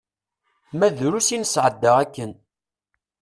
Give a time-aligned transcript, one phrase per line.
[0.77, 2.31] Ma drus i nesɛedda akken.